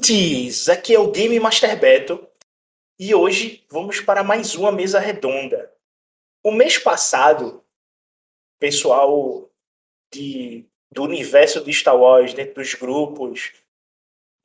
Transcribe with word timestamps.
ouvintes! 0.00 0.68
Aqui 0.68 0.94
é 0.94 0.98
o 0.98 1.10
Game 1.10 1.38
Master 1.38 1.78
Beto 1.78 2.26
e 2.98 3.14
hoje 3.14 3.64
vamos 3.70 4.00
para 4.00 4.24
mais 4.24 4.54
uma 4.54 4.72
mesa 4.72 4.98
redonda. 4.98 5.70
O 6.42 6.50
mês 6.50 6.78
passado, 6.78 7.62
pessoal 8.58 9.50
de, 10.10 10.64
do 10.90 11.02
universo 11.02 11.62
de 11.62 11.72
Star 11.72 11.96
Wars, 11.96 12.32
dentro 12.32 12.54
dos 12.54 12.74
grupos, 12.74 13.52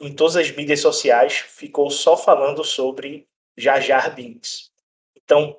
em 0.02 0.14
todas 0.14 0.36
as 0.36 0.52
mídias 0.52 0.82
sociais, 0.82 1.38
ficou 1.38 1.90
só 1.90 2.18
falando 2.18 2.64
sobre 2.64 3.26
Jar 3.58 3.82
Jar 3.82 4.14
Binks. 4.14 4.72
Então, 5.16 5.58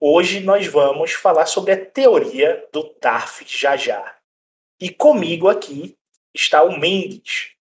hoje 0.00 0.40
nós 0.40 0.66
vamos 0.66 1.12
falar 1.12 1.44
sobre 1.44 1.72
a 1.72 1.84
teoria 1.84 2.66
do 2.72 2.94
Jar 3.46 3.76
Jar. 3.76 4.22
E 4.80 4.88
comigo 4.88 5.48
aqui 5.48 5.98
está 6.34 6.64
o 6.64 6.78
Mendes, 6.80 7.53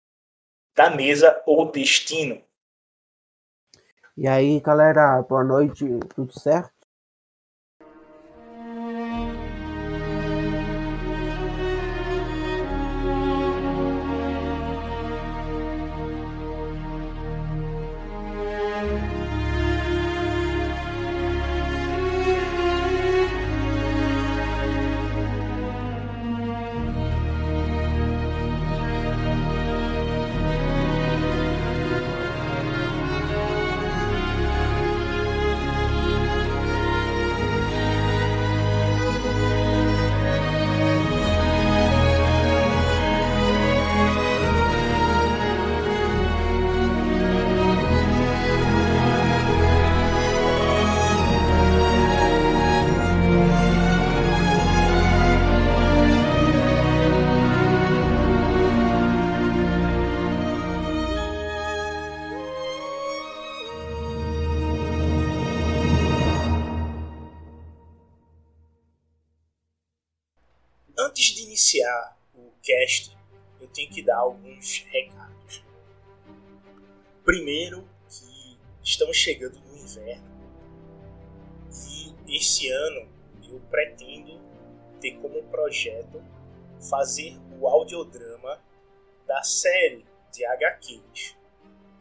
da 0.75 0.89
mesa 0.89 1.41
O 1.45 1.65
Destino. 1.65 2.41
E 4.15 4.27
aí, 4.27 4.59
galera, 4.59 5.21
boa 5.23 5.43
noite, 5.43 5.85
tudo 6.15 6.37
certo? 6.39 6.82
Que 73.87 74.01
dar 74.01 74.17
alguns 74.17 74.85
recados. 74.89 75.63
Primeiro, 77.23 77.87
que 78.09 78.57
estamos 78.83 79.15
chegando 79.15 79.59
no 79.59 79.77
inverno 79.77 80.33
e 82.27 82.37
esse 82.37 82.67
ano 82.69 83.07
eu 83.49 83.59
pretendo 83.69 84.39
ter 84.99 85.11
como 85.19 85.43
projeto 85.43 86.23
fazer 86.89 87.37
o 87.59 87.67
audiodrama 87.67 88.59
da 89.27 89.43
série 89.43 90.05
de 90.31 90.45
HQs 90.45 91.35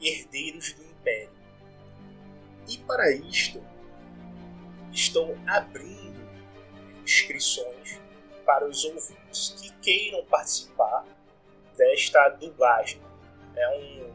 Herdeiros 0.01 0.73
do 0.73 0.83
Império. 0.83 1.31
E 2.69 2.79
para 2.79 3.13
isto, 3.13 3.63
estou 4.93 5.37
abrindo 5.47 6.21
inscrições 7.03 8.01
para 8.45 8.67
os 8.67 8.85
ouvintes 8.85 9.51
que 9.61 9.73
queiram 9.83 10.25
participar 10.27 11.05
desta 11.77 12.29
dublagem. 12.31 13.01
É 13.57 13.69
um 13.79 14.13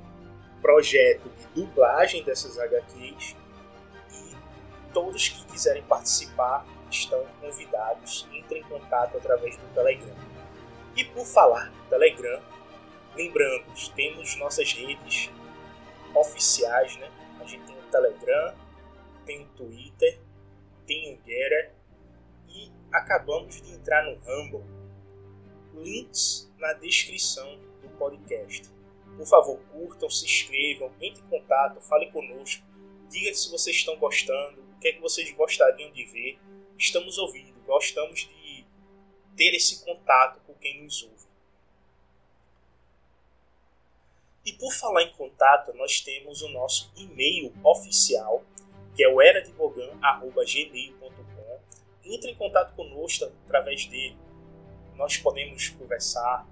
projeto 0.61 1.29
de 1.29 1.61
dublagem 1.61 2.23
dessas 2.23 2.57
HQs 2.57 3.35
e 4.11 4.35
todos 4.93 5.29
que 5.29 5.45
quiserem 5.45 5.83
participar 5.83 6.65
estão 6.89 7.25
convidados. 7.41 8.27
Entrem 8.31 8.61
em 8.61 8.65
contato 8.65 9.17
através 9.17 9.57
do 9.57 9.73
Telegram. 9.73 10.15
E 10.95 11.03
por 11.05 11.25
falar 11.25 11.69
no 11.69 11.83
Telegram, 11.89 12.41
lembrando, 13.15 13.65
temos 13.95 14.35
nossas 14.37 14.71
redes 14.73 15.29
oficiais, 16.15 16.97
né? 16.97 17.11
A 17.39 17.45
gente 17.45 17.65
tem 17.65 17.77
o 17.77 17.91
Telegram, 17.91 18.55
tem 19.25 19.43
o 19.43 19.47
Twitter, 19.49 20.19
tem 20.85 21.13
o 21.13 21.17
Getter 21.25 21.73
e 22.47 22.71
acabamos 22.91 23.61
de 23.61 23.73
entrar 23.73 24.03
no 24.03 24.15
Rumble. 24.15 24.76
Links 25.83 26.49
na 26.57 26.73
descrição 26.73 27.59
do 27.81 27.89
podcast. 27.97 28.69
Por 29.15 29.25
favor, 29.25 29.59
curtam, 29.71 30.09
se 30.09 30.25
inscrevam, 30.25 30.91
entre 31.01 31.21
em 31.21 31.27
contato, 31.27 31.81
falem 31.81 32.11
conosco, 32.11 32.63
diga 33.09 33.33
se 33.33 33.49
vocês 33.49 33.75
estão 33.75 33.97
gostando, 33.97 34.61
o 34.61 34.79
que 34.79 34.89
é 34.89 34.93
que 34.93 35.01
vocês 35.01 35.31
gostariam 35.31 35.91
de 35.91 36.05
ver. 36.05 36.39
Estamos 36.77 37.17
ouvindo, 37.17 37.59
gostamos 37.65 38.19
de 38.19 38.65
ter 39.35 39.55
esse 39.55 39.83
contato 39.83 40.39
com 40.45 40.53
quem 40.55 40.83
nos 40.83 41.01
ouve. 41.03 41.27
E 44.45 44.53
por 44.53 44.71
falar 44.73 45.03
em 45.03 45.11
contato, 45.13 45.73
nós 45.73 45.99
temos 45.99 46.41
o 46.41 46.49
nosso 46.49 46.91
e-mail 46.95 47.53
oficial, 47.63 48.43
que 48.95 49.03
é 49.03 49.09
o 49.09 49.21
erademogan.gmail.com. 49.21 51.59
Entre 52.05 52.31
em 52.31 52.35
contato 52.35 52.73
conosco 52.75 53.25
através 53.45 53.85
dele. 53.87 54.15
Nós 54.97 55.17
podemos 55.17 55.69
conversar. 55.69 56.47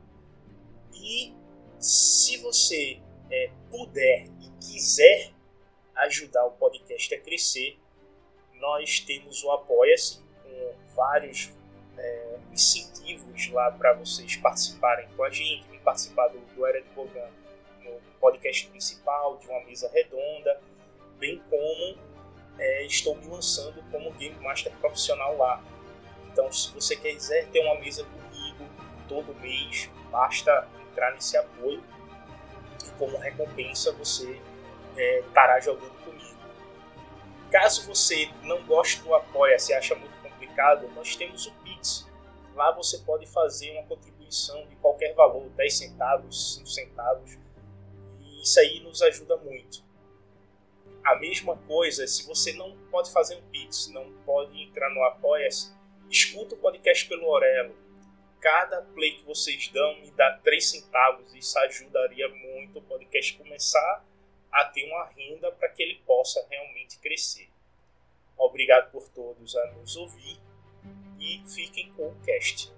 E 0.93 1.33
se 1.79 2.37
você 2.37 3.01
é, 3.29 3.51
puder 3.69 4.27
e 4.41 4.49
quiser 4.59 5.31
ajudar 5.95 6.45
o 6.45 6.51
podcast 6.51 7.13
a 7.13 7.19
crescer, 7.19 7.79
nós 8.53 8.99
temos 8.99 9.43
o 9.43 9.51
Apoia-se 9.51 10.19
com 10.43 10.73
vários 10.95 11.51
é, 11.97 12.37
incentivos 12.51 13.49
lá 13.49 13.71
para 13.71 13.93
vocês 13.93 14.35
participarem 14.37 15.07
com 15.15 15.23
a 15.23 15.29
gente, 15.29 15.65
participar 15.79 16.27
do, 16.29 16.39
do 16.39 16.65
Era 16.65 16.81
de 16.81 16.89
Bogan 16.89 17.29
no 17.83 17.99
podcast 18.19 18.67
principal, 18.67 19.37
de 19.37 19.47
uma 19.47 19.63
mesa 19.65 19.89
redonda, 19.93 20.59
bem 21.19 21.41
como 21.49 21.97
é, 22.57 22.85
estou 22.85 23.15
me 23.15 23.27
lançando 23.27 23.83
como 23.91 24.11
Game 24.13 24.35
Master 24.39 24.71
profissional 24.77 25.37
lá. 25.37 25.63
Então, 26.31 26.51
se 26.51 26.73
você 26.73 26.95
quiser 26.95 27.47
ter 27.49 27.59
uma 27.59 27.79
mesa 27.79 28.03
comigo 28.03 28.24
todo 29.07 29.35
mês, 29.35 29.89
basta 30.11 30.67
entrar 30.91 31.13
nesse 31.13 31.37
apoio 31.37 31.83
e 32.85 32.89
como 32.97 33.17
recompensa 33.17 33.91
você 33.93 34.39
é, 34.97 35.19
estará 35.19 35.59
jogando 35.59 35.93
comigo. 36.03 36.35
Caso 37.51 37.85
você 37.87 38.29
não 38.43 38.63
goste 38.65 39.01
do 39.01 39.13
apoia, 39.13 39.57
se 39.59 39.73
acha 39.73 39.95
muito 39.95 40.15
complicado, 40.21 40.87
nós 40.95 41.15
temos 41.15 41.45
o 41.47 41.51
Pix. 41.63 42.07
Lá 42.53 42.71
você 42.71 42.99
pode 42.99 43.27
fazer 43.27 43.71
uma 43.71 43.83
contribuição 43.83 44.65
de 44.67 44.75
qualquer 44.77 45.13
valor, 45.13 45.49
10 45.49 45.77
centavos, 45.77 46.55
5 46.55 46.67
centavos, 46.67 47.37
e 48.21 48.41
isso 48.41 48.59
aí 48.59 48.79
nos 48.81 49.01
ajuda 49.01 49.37
muito. 49.37 49.83
A 51.03 51.15
mesma 51.17 51.55
coisa, 51.67 52.07
se 52.07 52.25
você 52.25 52.53
não 52.53 52.75
pode 52.89 53.11
fazer 53.11 53.35
um 53.35 53.41
Pix, 53.51 53.89
não 53.89 54.11
pode 54.25 54.59
entrar 54.63 54.89
no 54.89 55.03
Apoia-se, 55.03 55.71
escuta 56.09 56.55
o 56.55 56.57
podcast 56.57 57.07
pelo 57.07 57.27
Orelo. 57.27 57.75
Cada 58.45 58.79
play 58.93 59.17
que 59.17 59.23
vocês 59.23 59.69
dão 59.69 59.99
me 60.01 60.11
dá 60.11 60.39
3 60.43 60.69
centavos, 60.69 61.33
isso 61.33 61.57
ajudaria 61.57 62.29
muito 62.29 62.77
o 62.77 62.81
podcast 62.83 63.35
começar 63.39 64.05
a 64.51 64.65
ter 64.65 64.87
uma 64.87 65.05
renda 65.05 65.51
para 65.51 65.67
que 65.69 65.81
ele 65.81 65.95
possa 66.05 66.45
realmente 66.47 66.99
crescer. 66.99 67.49
Obrigado 68.37 68.91
por 68.91 69.09
todos 69.09 69.55
a 69.55 69.71
nos 69.71 69.95
ouvir 69.95 70.39
e 71.19 71.41
fiquem 71.47 71.91
com 71.93 72.09
o 72.09 72.21
cast. 72.23 72.71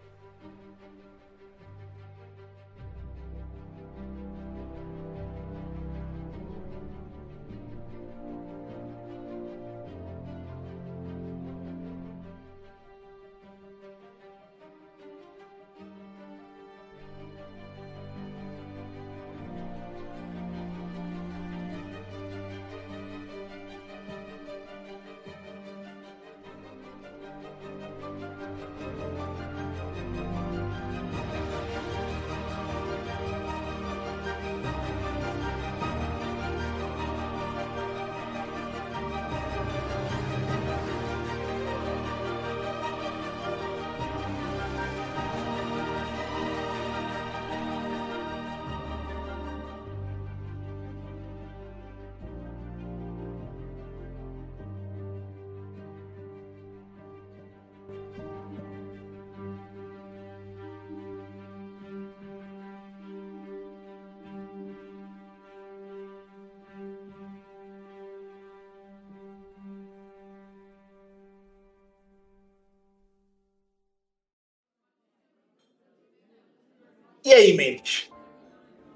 E 77.24 77.34
aí, 77.34 77.54
Mendes? 77.56 78.10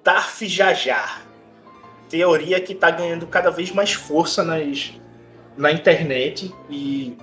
Darth 0.03 0.41
Jajar. 0.43 1.25
Teoria 2.09 2.59
que 2.59 2.73
está 2.73 2.91
ganhando 2.91 3.27
cada 3.27 3.49
vez 3.49 3.71
mais 3.71 3.93
força 3.93 4.43
nas, 4.43 4.93
na 5.57 5.71
internet 5.71 6.53
e 6.69 7.17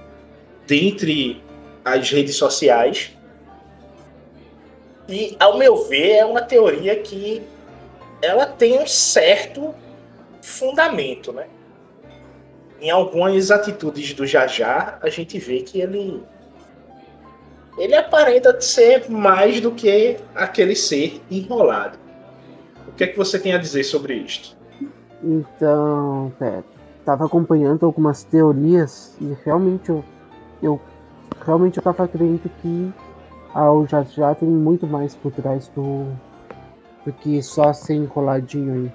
dentre 0.67 1.43
as 1.85 2.11
redes 2.11 2.37
sociais. 2.37 3.17
E, 5.09 5.37
ao 5.39 5.59
meu 5.59 5.89
ver, 5.89 6.17
é 6.17 6.25
uma 6.25 6.43
teoria 6.43 6.97
que 6.97 7.43
ela 8.21 8.47
tem 8.47 8.79
um 8.79 8.87
certo 8.87 9.75
fundamento, 10.43 11.33
né? 11.33 11.47
Em 12.81 12.91
algumas 12.91 13.50
atitudes 13.50 14.12
do 14.15 14.27
Jajar, 14.27 14.99
a 15.03 15.09
gente 15.09 15.39
vê 15.39 15.62
que 15.62 15.81
ele 15.81 16.23
ele 17.78 17.94
aparenta 17.94 18.60
ser 18.60 19.08
mais 19.08 19.60
do 19.60 19.70
que 19.70 20.16
aquele 20.34 20.75
ser 20.75 21.22
enrolado. 21.30 21.98
O 22.86 22.92
que 22.92 23.04
é 23.04 23.06
que 23.06 23.16
você 23.16 23.38
tem 23.38 23.52
a 23.52 23.58
dizer 23.58 23.84
sobre 23.84 24.14
isto? 24.14 24.56
Então, 25.22 26.32
Pedro, 26.38 26.64
estava 26.98 27.25
acompanhando 27.25 27.86
algumas 27.86 28.22
teorias 28.25 29.16
e 29.20 29.36
realmente 29.44 29.88
eu, 29.88 30.04
eu 30.62 30.80
realmente 31.44 31.78
eu 31.78 31.80
estava 31.80 32.06
crendo 32.08 32.50
que 32.60 32.92
a 33.54 33.64
já 33.88 34.02
já 34.02 34.34
tem 34.34 34.48
muito 34.48 34.86
mais 34.86 35.14
por 35.14 35.32
trás 35.32 35.69
do, 35.69 36.06
do 37.04 37.12
que 37.12 37.42
só 37.42 37.72
ser 37.72 37.94
enroladinho 37.94 38.75
aí. 38.75 38.92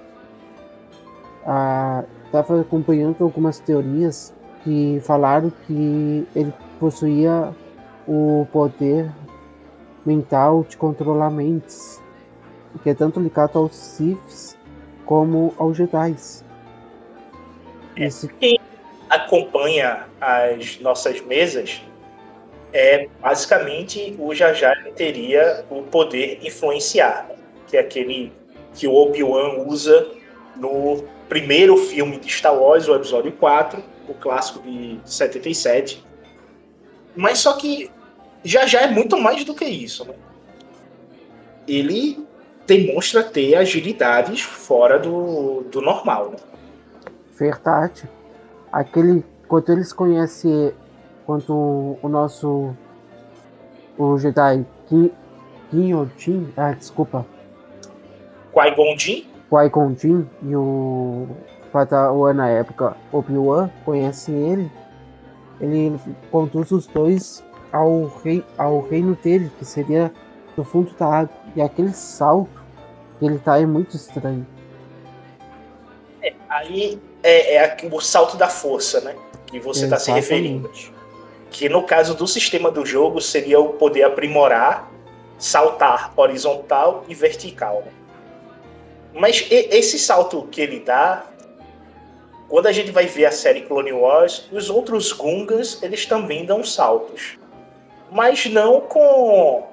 Ah, 1.46 2.04
estava 2.26 2.62
acompanhando 2.62 3.24
algumas 3.24 3.60
teorias 3.60 4.34
que 4.64 5.00
falaram 5.04 5.52
que 5.66 6.28
ele 6.36 6.54
possuía 6.80 7.54
o 8.08 8.48
poder 8.52 9.10
mental 10.06 10.66
de 10.68 10.76
controlar 10.78 11.30
mentes, 11.30 12.02
que 12.82 12.90
é 12.90 12.94
tanto 12.94 13.20
ligado 13.20 13.58
aos 13.58 13.76
Siths 13.76 14.58
como 15.06 15.54
aos 15.58 15.78
Jedi. 15.78 16.16
É, 17.96 18.06
Esse... 18.06 18.28
Quem 18.28 18.60
acompanha 19.10 20.06
as 20.20 20.80
nossas 20.80 21.22
mesas 21.22 21.82
é 22.74 23.08
basicamente 23.22 24.16
o 24.18 24.34
Jaja 24.34 24.76
teria 24.96 25.64
o 25.70 25.84
poder 25.84 26.40
influenciar, 26.42 27.30
que 27.68 27.78
é 27.78 27.80
aquele 27.80 28.34
que 28.74 28.88
o 28.88 28.96
Obi-Wan 28.96 29.64
usa 29.68 30.08
no 30.56 31.04
primeiro 31.30 31.78
filme 31.78 32.18
de 32.18 32.30
Star 32.30 32.56
Wars, 32.56 32.88
o 32.88 32.96
episódio 32.96 33.32
4, 33.34 33.84
o 34.10 34.14
clássico 34.16 34.60
de 34.64 35.00
77, 35.06 36.04
mas 37.16 37.40
só 37.40 37.54
que 37.54 37.92
já 38.44 38.66
já 38.66 38.82
é 38.82 38.88
muito 38.88 39.18
mais 39.20 39.44
do 39.46 39.54
que 39.54 39.66
isso. 39.66 40.06
Né? 40.06 40.14
Ele 41.68 42.26
demonstra 42.68 43.24
ter 43.24 43.56
agilidades 43.56 44.42
fora 44.42 45.00
do, 45.00 45.62
do 45.72 45.82
normal. 45.82 46.32
Né? 46.32 46.38
Verdade. 47.38 48.10
Aquele. 48.72 49.24
Quando 49.48 49.72
eles 49.72 49.94
conhecem. 49.94 50.74
Quando 51.26 51.98
o 52.02 52.10
nosso. 52.10 52.76
O 53.98 54.18
Jedi 54.18 54.66
Guilhotin. 55.72 56.52
Ah, 56.58 56.72
desculpa. 56.72 57.26
Qui-Gon 58.52 58.98
Jinn? 58.98 59.26
Qui-Gon 59.50 59.96
Jinn 59.96 60.26
e 60.44 60.56
o 60.56 61.28
Padawan 61.72 62.34
na 62.34 62.50
época, 62.50 62.96
Obi-Wan, 63.12 63.70
conhecem 63.84 64.36
ele 64.52 64.72
ele 65.60 66.00
conduz 66.32 66.72
os 66.72 66.88
dois 66.88 67.44
ao, 67.72 68.06
rei, 68.24 68.44
ao 68.58 68.82
reino 68.82 69.16
dele, 69.16 69.52
que 69.58 69.66
seria 69.66 70.12
no 70.56 70.64
fundo 70.64 70.94
da 70.98 71.06
água. 71.06 71.36
E 71.56 71.62
aquele 71.62 71.94
salto 71.94 72.62
que 73.20 73.26
ele 73.26 73.40
tá 73.40 73.60
é 73.60 73.66
muito 73.66 73.96
estranho. 73.96 74.46
É, 76.22 76.34
aí 76.50 77.00
é, 77.24 77.56
é, 77.56 77.78
o 77.92 78.00
salto 78.00 78.38
da 78.38 78.48
força, 78.48 79.02
né? 79.02 79.16
Que 79.48 79.60
você 79.60 79.86
está 79.86 79.98
se 79.98 80.12
referindo. 80.12 80.70
Que 81.50 81.70
no 81.70 81.84
caso 81.84 82.16
do 82.16 82.28
sistema 82.28 82.72
do 82.72 82.86
jogo 82.86 83.22
seria 83.22 83.60
o 83.60 83.74
poder 83.74 84.04
aprimorar, 84.04 84.92
saltar 85.38 86.12
horizontal 86.16 87.04
e 87.08 87.14
vertical. 87.14 87.84
Mas 89.14 89.48
esse 89.52 90.00
salto 90.00 90.48
que 90.50 90.60
ele 90.60 90.80
dá 90.80 91.24
quando 92.54 92.68
a 92.68 92.72
gente 92.72 92.92
vai 92.92 93.08
ver 93.08 93.26
a 93.26 93.32
série 93.32 93.62
Clone 93.62 93.92
Wars, 93.92 94.48
os 94.52 94.70
outros 94.70 95.12
Gungans, 95.12 95.82
eles 95.82 96.06
também 96.06 96.46
dão 96.46 96.64
saltos. 96.64 97.40
Mas 98.12 98.46
não 98.46 98.80
com 98.80 99.70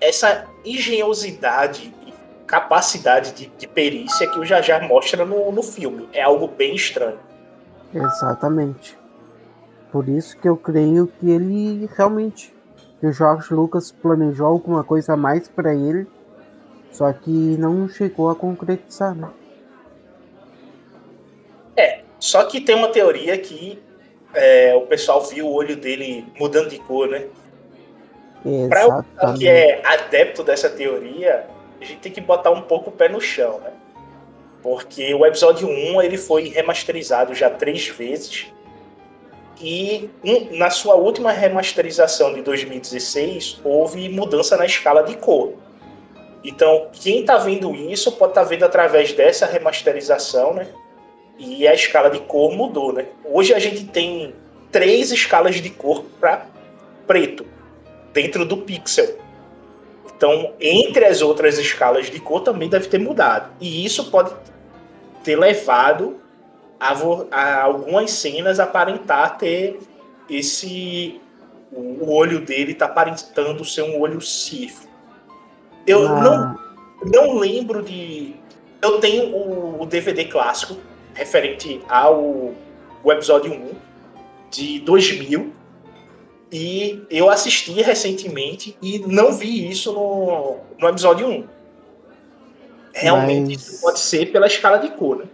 essa 0.00 0.44
engenhosidade 0.64 1.94
e 2.04 2.12
capacidade 2.48 3.30
de, 3.30 3.46
de, 3.46 3.68
perícia 3.68 4.28
que 4.28 4.40
o 4.40 4.44
Jajar 4.44 4.82
mostra 4.88 5.24
no, 5.24 5.52
no 5.52 5.62
filme. 5.62 6.08
É 6.12 6.20
algo 6.20 6.48
bem 6.48 6.74
estranho. 6.74 7.20
Exatamente. 7.94 8.98
Por 9.92 10.08
isso 10.08 10.36
que 10.36 10.48
eu 10.48 10.56
creio 10.56 11.06
que 11.06 11.30
ele 11.30 11.88
realmente. 11.96 12.52
Que 12.98 13.06
o 13.06 13.12
George 13.12 13.54
Lucas 13.54 13.92
planejou 13.92 14.48
alguma 14.48 14.82
coisa 14.82 15.12
a 15.12 15.16
mais 15.16 15.46
para 15.46 15.72
ele, 15.72 16.08
só 16.90 17.12
que 17.12 17.30
não 17.30 17.88
chegou 17.88 18.28
a 18.30 18.34
concretizar, 18.34 19.14
né? 19.14 19.28
Só 22.18 22.44
que 22.44 22.60
tem 22.60 22.76
uma 22.76 22.88
teoria 22.88 23.36
que 23.36 23.82
é, 24.34 24.74
o 24.74 24.82
pessoal 24.82 25.22
viu 25.22 25.46
o 25.46 25.52
olho 25.52 25.76
dele 25.76 26.24
mudando 26.38 26.68
de 26.68 26.78
cor, 26.78 27.08
né? 27.08 27.26
Para 28.68 28.86
o 28.88 29.34
que 29.34 29.48
é 29.48 29.80
adepto 29.84 30.42
dessa 30.42 30.70
teoria, 30.70 31.46
a 31.80 31.84
gente 31.84 32.00
tem 32.00 32.12
que 32.12 32.20
botar 32.20 32.50
um 32.50 32.62
pouco 32.62 32.90
o 32.90 32.92
pé 32.92 33.08
no 33.08 33.20
chão, 33.20 33.60
né? 33.60 33.72
Porque 34.62 35.12
o 35.14 35.26
episódio 35.26 35.68
1 35.68 36.02
ele 36.02 36.16
foi 36.16 36.48
remasterizado 36.48 37.34
já 37.34 37.50
três 37.50 37.88
vezes. 37.88 38.46
E 39.60 40.08
um, 40.24 40.56
na 40.56 40.70
sua 40.70 40.94
última 40.94 41.32
remasterização 41.32 42.32
de 42.34 42.42
2016, 42.42 43.60
houve 43.64 44.08
mudança 44.08 44.56
na 44.56 44.64
escala 44.64 45.02
de 45.02 45.16
cor. 45.16 45.54
Então, 46.44 46.88
quem 46.92 47.20
está 47.20 47.38
vendo 47.38 47.74
isso 47.74 48.12
pode 48.12 48.32
estar 48.32 48.42
tá 48.42 48.48
vendo 48.48 48.64
através 48.64 49.12
dessa 49.12 49.46
remasterização, 49.46 50.54
né? 50.54 50.68
E 51.38 51.66
a 51.66 51.74
escala 51.74 52.10
de 52.10 52.20
cor 52.20 52.54
mudou, 52.54 52.92
né? 52.92 53.06
Hoje 53.24 53.54
a 53.54 53.58
gente 53.58 53.84
tem 53.84 54.34
três 54.70 55.12
escalas 55.12 55.56
de 55.56 55.70
cor 55.70 56.04
para 56.20 56.46
preto 57.06 57.46
dentro 58.12 58.44
do 58.44 58.58
pixel. 58.58 59.18
Então, 60.16 60.52
entre 60.60 61.04
as 61.04 61.20
outras 61.20 61.58
escalas 61.58 62.06
de 62.06 62.20
cor 62.20 62.40
também 62.40 62.68
deve 62.68 62.86
ter 62.86 62.98
mudado. 62.98 63.50
E 63.60 63.84
isso 63.84 64.10
pode 64.10 64.32
ter 65.24 65.36
levado 65.36 66.20
a, 66.78 66.92
a 67.30 67.62
algumas 67.62 68.10
cenas 68.12 68.60
aparentar 68.60 69.36
ter 69.36 69.78
esse 70.28 71.20
o 71.72 72.12
olho 72.12 72.40
dele 72.40 72.74
tá 72.74 72.84
aparentando 72.84 73.64
ser 73.64 73.82
um 73.82 73.98
olho 73.98 74.20
Sith. 74.20 74.86
Eu 75.86 76.06
ah. 76.06 76.20
não 76.20 76.62
não 77.04 77.38
lembro 77.38 77.82
de 77.82 78.34
eu 78.80 79.00
tenho 79.00 79.34
o, 79.34 79.82
o 79.82 79.86
DVD 79.86 80.24
clássico 80.26 80.76
referente 81.14 81.80
ao 81.88 82.52
o 83.04 83.12
episódio 83.12 83.52
1 83.52 83.70
de 84.50 84.80
2000 84.80 85.52
e 86.52 87.02
eu 87.10 87.30
assisti 87.30 87.72
recentemente 87.80 88.76
e 88.82 88.98
não 89.00 89.32
vi 89.32 89.70
isso 89.70 89.92
no, 89.92 90.58
no 90.78 90.88
episódio 90.88 91.26
1. 91.26 91.44
Realmente 92.94 93.54
Mas... 93.54 93.66
isso 93.66 93.80
pode 93.80 93.98
ser 93.98 94.30
pela 94.30 94.46
escala 94.46 94.76
de 94.78 94.90
cor, 94.90 95.16
né? 95.18 95.24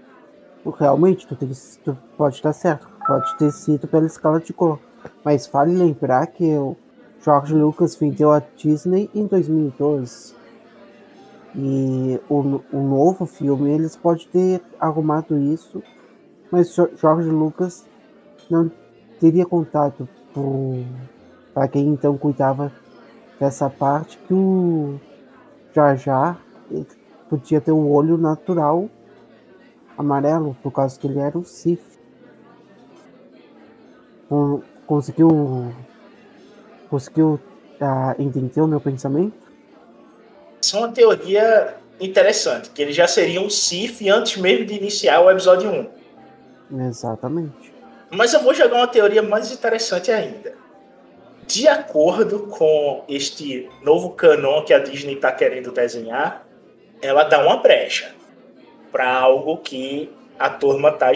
Realmente, 0.79 1.27
tu, 1.27 1.35
tem, 1.35 1.51
tu 1.85 1.99
pode 2.17 2.37
estar 2.37 2.53
certo. 2.53 2.89
Pode 3.07 3.37
ter 3.39 3.51
sido 3.53 3.89
pela 3.89 4.07
escala 4.07 4.39
de 4.39 4.53
cor. 4.53 4.79
Mas 5.25 5.47
vale 5.47 5.75
lembrar 5.75 6.27
que 6.27 6.45
o 6.45 6.77
George 7.25 7.55
Lucas 7.55 7.97
vendeu 7.97 8.31
a 8.31 8.43
Disney 8.57 9.11
em 9.15 9.27
2012. 9.27 10.35
E 11.61 12.21
o, 12.31 12.61
o 12.73 12.81
novo 12.81 13.27
filme, 13.27 13.69
eles 13.69 13.97
podem 13.97 14.29
ter 14.29 14.63
arrumado 14.79 15.37
isso, 15.37 15.83
mas 16.53 16.73
Jorge 16.97 17.29
Lucas 17.29 17.85
não 18.49 18.71
teria 19.19 19.45
contato 19.45 20.09
para 21.53 21.67
quem 21.67 21.89
então 21.89 22.17
cuidava 22.17 22.71
dessa 23.41 23.69
parte 23.69 24.17
que 24.19 24.33
o 24.33 25.01
Jar 25.75 25.97
Jar 25.97 26.41
podia 27.29 27.61
ter 27.61 27.73
um 27.73 27.91
olho 27.91 28.17
natural 28.17 28.89
amarelo, 29.97 30.57
por 30.63 30.71
causa 30.71 30.97
que 30.97 31.09
ele 31.09 31.19
era 31.19 31.37
o 31.37 31.45
Sith. 31.45 31.99
Conseguiu 34.87 35.73
conseguiu 36.89 37.41
uh, 37.81 38.23
entender 38.23 38.61
o 38.61 38.69
meu 38.69 38.81
pensamento? 38.81 39.48
É 40.77 40.79
uma 40.79 40.93
teoria 40.93 41.77
interessante, 42.01 42.71
que 42.71 42.83
ele 42.83 42.93
já 42.93 43.07
seria 43.07 43.41
um 43.41 43.51
Sith 43.51 44.01
antes 44.09 44.37
mesmo 44.37 44.65
de 44.67 44.75
iniciar 44.75 45.21
o 45.21 45.31
episódio 45.31 45.71
1. 46.71 46.87
Exatamente. 46.89 47.73
Mas 48.11 48.33
eu 48.33 48.41
vou 48.41 48.55
jogar 48.55 48.77
uma 48.77 48.87
teoria 48.87 49.23
mais 49.23 49.51
interessante 49.53 50.11
ainda. 50.11 50.57
de 51.49 51.67
acordo 51.67 52.41
com 52.41 53.05
este 53.09 53.71
novo 53.83 54.11
canon 54.11 54.63
que 54.65 54.75
a 54.75 54.79
Disney 54.79 55.15
está 55.15 55.33
querendo 55.33 55.73
desenhar, 55.73 56.47
ela 57.01 57.25
dá 57.25 57.43
uma 57.43 57.57
brecha 57.57 58.15
para 58.93 59.11
algo 59.11 59.57
que 59.57 60.13
a 60.39 60.51
turma 60.51 60.93
tá 60.93 61.11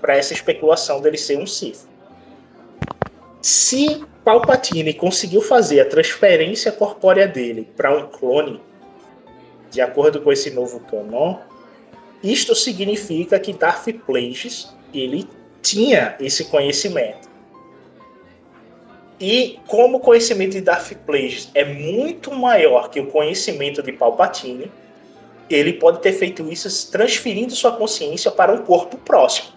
para 0.00 0.16
essa 0.16 0.32
especulação 0.32 1.00
dele 1.00 1.18
ser 1.18 1.36
um 1.36 1.46
Sith. 1.46 1.84
Se 3.42 4.04
Palpatine 4.24 4.94
conseguiu 4.94 5.40
fazer 5.40 5.80
a 5.80 5.84
transferência 5.84 6.70
corpórea 6.70 7.26
dele 7.26 7.68
para 7.76 7.92
um 7.92 8.06
clone, 8.06 8.60
de 9.76 9.82
acordo 9.82 10.22
com 10.22 10.32
esse 10.32 10.50
novo 10.50 10.80
canon, 10.80 11.36
isto 12.22 12.54
significa 12.54 13.38
que 13.38 13.52
Darth 13.52 13.86
Plagueis 14.06 14.74
ele 14.92 15.28
tinha 15.60 16.16
esse 16.18 16.46
conhecimento. 16.46 17.28
E 19.20 19.60
como 19.66 19.98
o 19.98 20.00
conhecimento 20.00 20.52
de 20.52 20.62
Darth 20.62 20.94
Plagueis 21.04 21.50
é 21.54 21.62
muito 21.62 22.32
maior 22.32 22.88
que 22.88 22.98
o 22.98 23.06
conhecimento 23.08 23.82
de 23.82 23.92
Palpatine, 23.92 24.72
ele 25.50 25.74
pode 25.74 26.00
ter 26.00 26.14
feito 26.14 26.50
isso 26.50 26.90
transferindo 26.90 27.54
sua 27.54 27.72
consciência 27.72 28.30
para 28.30 28.52
um 28.52 28.64
corpo 28.64 28.96
próximo. 28.96 29.48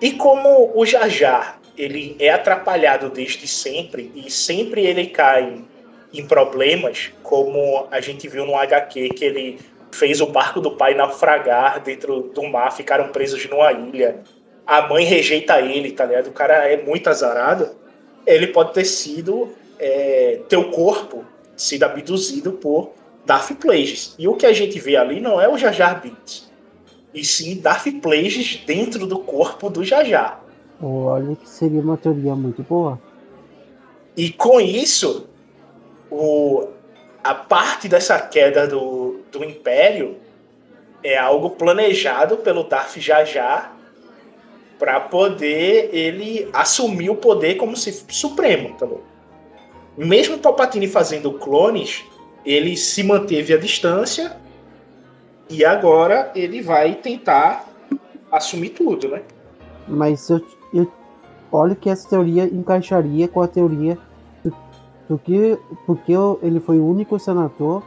E 0.00 0.12
como 0.12 0.72
o 0.74 0.86
Jar 0.86 1.08
Jar 1.10 1.60
ele 1.76 2.16
é 2.18 2.30
atrapalhado 2.30 3.10
desde 3.10 3.46
sempre 3.46 4.10
e 4.14 4.30
sempre 4.30 4.86
ele 4.86 5.06
cai 5.06 5.64
em 6.12 6.26
problemas, 6.26 7.10
como 7.22 7.86
a 7.90 8.00
gente 8.00 8.28
viu 8.28 8.44
no 8.44 8.56
HQ 8.56 9.10
que 9.10 9.24
ele 9.24 9.58
fez 9.90 10.20
o 10.20 10.26
barco 10.26 10.60
do 10.60 10.72
pai 10.72 10.94
naufragar 10.94 11.82
dentro 11.82 12.30
do 12.34 12.42
mar, 12.44 12.72
ficaram 12.72 13.08
presos 13.08 13.48
numa 13.48 13.72
ilha. 13.72 14.20
A 14.66 14.86
mãe 14.88 15.04
rejeita 15.04 15.60
ele, 15.60 15.92
tá 15.92 16.04
ligado? 16.04 16.28
O 16.28 16.32
cara 16.32 16.68
é 16.68 16.82
muito 16.82 17.08
azarado. 17.08 17.70
Ele 18.26 18.46
pode 18.46 18.72
ter 18.72 18.84
sido 18.84 19.50
é, 19.78 20.40
teu 20.48 20.70
corpo 20.70 21.24
sido 21.56 21.84
abduzido 21.84 22.52
por 22.52 22.92
Darth 23.24 23.52
Plagueis. 23.56 24.14
E 24.18 24.26
o 24.26 24.34
que 24.34 24.46
a 24.46 24.52
gente 24.52 24.78
vê 24.78 24.96
ali 24.96 25.20
não 25.20 25.40
é 25.40 25.48
o 25.48 25.56
Jar 25.56 25.72
Jar 25.72 26.00
Binks, 26.00 26.50
e 27.14 27.24
sim 27.24 27.56
Darth 27.60 27.86
Plagueis 28.00 28.62
dentro 28.66 29.06
do 29.06 29.18
corpo 29.18 29.70
do 29.70 29.84
Jar 29.84 30.04
Jar. 30.04 30.42
Olha 30.80 31.36
que 31.36 31.48
seria 31.48 31.80
uma 31.80 31.96
teoria 31.96 32.34
muito 32.34 32.62
boa. 32.62 33.00
E 34.16 34.30
com 34.30 34.60
isso, 34.60 35.28
o, 36.12 36.68
a 37.24 37.34
parte 37.34 37.88
dessa 37.88 38.20
queda 38.20 38.66
do, 38.66 39.20
do 39.32 39.42
Império 39.42 40.16
é 41.02 41.16
algo 41.16 41.50
planejado 41.50 42.36
pelo 42.38 42.64
Darth 42.64 42.98
Jar 42.98 43.24
Jar 43.24 43.74
para 44.78 45.00
poder 45.00 45.90
ele 45.92 46.48
assumir 46.52 47.08
o 47.08 47.16
poder 47.16 47.54
como 47.54 47.76
se 47.76 47.92
supremo, 48.08 48.76
tá 48.76 48.84
bom? 48.84 49.00
Mesmo 49.96 50.38
Palpatine 50.38 50.88
fazendo 50.88 51.32
clones, 51.32 52.04
ele 52.44 52.76
se 52.76 53.02
manteve 53.02 53.54
à 53.54 53.58
distância 53.58 54.36
e 55.48 55.64
agora 55.64 56.30
ele 56.34 56.60
vai 56.60 56.94
tentar 56.96 57.68
assumir 58.30 58.70
tudo, 58.70 59.08
né? 59.08 59.22
Mas 59.86 60.28
eu, 60.28 60.40
eu 60.72 60.90
olha 61.50 61.74
que 61.74 61.88
essa 61.88 62.08
teoria 62.08 62.44
encaixaria 62.44 63.28
com 63.28 63.42
a 63.42 63.48
teoria 63.48 63.98
do, 65.08 65.14
do 65.14 65.18
que 65.18 65.58
porque 65.86 66.12
ele 66.42 66.60
foi 66.60 66.78
o 66.78 66.86
único 66.86 67.18
senador 67.18 67.82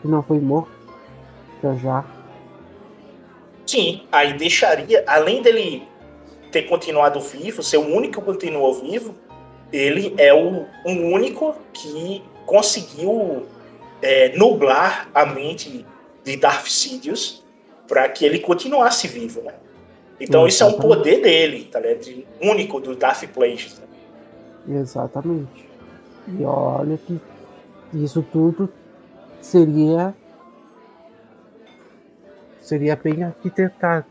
que 0.00 0.08
não 0.08 0.22
foi 0.22 0.38
morto 0.38 0.70
já 1.62 1.74
já. 1.74 2.04
Sim, 3.66 4.02
aí 4.12 4.34
deixaria, 4.34 5.02
além 5.06 5.40
dele 5.42 5.88
ter 6.52 6.62
continuado 6.62 7.20
vivo, 7.20 7.62
ser 7.62 7.78
o 7.78 7.86
único 7.86 8.20
que 8.20 8.26
continuou 8.26 8.74
vivo, 8.74 9.14
ele 9.72 10.14
é 10.18 10.32
o, 10.32 10.66
o 10.84 10.90
único 10.90 11.54
que 11.72 12.22
conseguiu 12.46 13.46
é, 14.02 14.36
nublar 14.36 15.08
a 15.14 15.26
mente 15.26 15.84
de 16.22 16.36
Darth 16.36 16.66
Sidious 16.66 17.42
para 17.88 18.08
que 18.08 18.24
ele 18.24 18.38
continuasse 18.38 19.08
vivo, 19.08 19.40
né? 19.42 19.54
Então 20.20 20.46
isso 20.46 20.62
é 20.62 20.66
um 20.66 20.74
poder 20.74 21.20
dele, 21.20 21.64
tá 21.64 21.80
ligado? 21.80 22.24
Único 22.40 22.80
do 22.80 22.94
Darth 22.94 23.24
Plagueis. 23.32 23.78
Né? 24.68 24.80
Exatamente. 24.80 25.68
E 26.28 26.44
olha 26.44 26.98
que 26.98 27.20
isso 27.92 28.22
tudo 28.22 28.72
seria 29.40 30.14
seria 32.60 32.96
bem 32.96 33.22
arquitetado. 33.22 34.06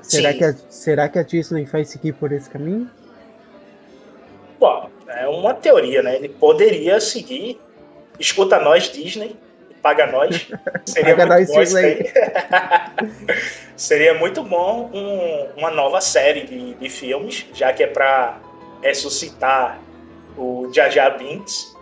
Será 0.00 0.32
que, 0.32 0.44
a, 0.44 0.52
será 0.52 1.08
que 1.08 1.18
a 1.18 1.22
Disney 1.22 1.64
vai 1.64 1.84
seguir 1.84 2.12
por 2.12 2.30
esse 2.30 2.48
caminho? 2.48 2.88
Bom, 4.60 4.88
é 5.08 5.26
uma 5.26 5.54
teoria, 5.54 6.02
né? 6.02 6.16
Ele 6.16 6.28
poderia 6.28 7.00
seguir 7.00 7.60
escuta 8.18 8.58
nós, 8.58 8.90
Disney, 8.90 9.36
paga 9.82 10.06
nós. 10.06 10.48
Seria 10.84 11.16
paga 11.16 11.34
muito 11.34 11.52
nós, 11.52 11.72
bom 11.72 11.80
Disney. 11.80 12.12
Seria 13.76 14.14
muito 14.14 14.42
bom 14.42 14.90
um, 14.92 15.58
uma 15.58 15.70
nova 15.70 16.00
série 16.00 16.44
de, 16.46 16.74
de 16.74 16.88
filmes, 16.88 17.46
já 17.52 17.72
que 17.72 17.82
é 17.82 17.86
para 17.86 18.38
ressuscitar 18.82 19.80
o 20.36 20.70
Jar 20.72 21.18
Binks. 21.18 21.74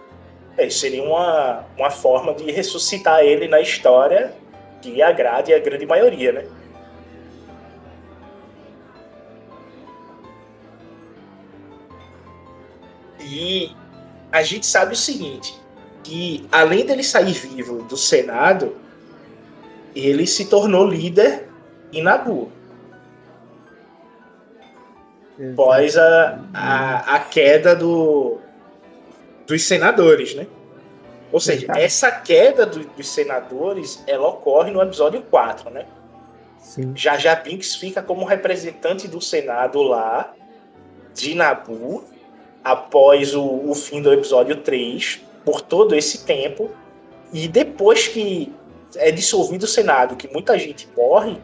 É, 0.57 0.69
seria 0.69 1.03
uma, 1.03 1.65
uma 1.79 1.91
forma 1.91 2.35
de 2.35 2.51
ressuscitar 2.51 3.21
ele 3.21 3.49
na 3.49 3.61
história 3.61 4.35
que 4.83 5.01
agrade 5.01 5.55
a 5.55 5.59
grande 5.59 5.87
maioria, 5.87 6.33
né? 6.33 6.45
E 13.21 13.75
a 14.31 14.43
gente 14.43 14.67
sabe 14.67 14.93
o 14.93 14.97
seguinte: 14.97 15.55
que 16.03 16.47
além 16.53 16.85
dele 16.85 17.03
sair 17.03 17.33
vivo 17.33 17.83
do 17.85 17.97
Senado, 17.97 18.77
ele 19.95 20.27
se 20.27 20.47
tornou 20.47 20.87
líder 20.87 21.49
em 21.93 22.03
Nabu. 22.03 22.51
Após 25.51 25.97
a, 25.97 26.39
a, 26.55 27.17
a 27.17 27.21
queda 27.21 27.75
do, 27.75 28.39
dos 29.47 29.63
senadores, 29.65 30.35
né? 30.35 30.47
Ou 31.33 31.41
seja, 31.41 31.67
essa 31.77 32.11
queda 32.11 32.67
do, 32.67 32.81
dos 32.81 33.09
senadores, 33.09 34.03
ela 34.07 34.29
ocorre 34.29 34.71
no 34.71 34.83
episódio 34.83 35.23
4, 35.23 35.71
né? 35.71 35.87
Sim. 36.59 36.93
Já 36.95 37.17
já 37.17 37.35
Binks 37.35 37.75
fica 37.75 38.03
como 38.03 38.25
representante 38.25 39.09
do 39.09 39.21
Senado 39.21 39.83
lá, 39.83 40.33
de 41.15 41.35
Nabu, 41.35 42.05
após 42.63 43.35
o, 43.35 43.43
o 43.43 43.75
fim 43.75 44.01
do 44.01 44.13
episódio 44.13 44.57
3, 44.57 45.23
por 45.45 45.61
todo 45.61 45.97
esse 45.97 46.25
tempo. 46.25 46.71
E 47.33 47.49
depois 47.49 48.07
que 48.07 48.55
é 48.97 49.11
dissolvido 49.11 49.65
o 49.65 49.69
Senado, 49.69 50.17
que 50.17 50.29
muita 50.29 50.59
gente 50.59 50.89
morre, 50.97 51.39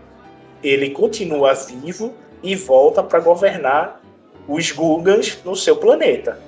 ele 0.63 0.91
continua 0.91 1.55
vivo 1.55 2.15
e 2.43 2.55
volta 2.55 3.03
para 3.03 3.21
governar 3.21 4.01
os 4.47 4.71
Gugans 4.71 5.39
no 5.45 5.55
seu 5.55 5.77
planeta. 5.77 6.41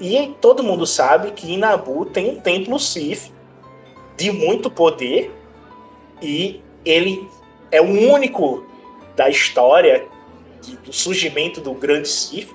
E 0.00 0.34
todo 0.40 0.62
mundo 0.62 0.86
sabe 0.86 1.30
que 1.32 1.52
em 1.52 1.58
Nabu 1.58 2.06
tem 2.06 2.30
um 2.30 2.40
templo 2.40 2.78
Sith 2.78 3.30
de 4.16 4.32
muito 4.32 4.70
poder 4.70 5.30
e 6.22 6.60
ele 6.84 7.28
é 7.70 7.80
o 7.80 8.12
único 8.12 8.66
da 9.14 9.28
história 9.28 10.06
de, 10.62 10.76
do 10.76 10.92
surgimento 10.92 11.60
do 11.60 11.72
grande 11.74 12.08
Sith 12.08 12.54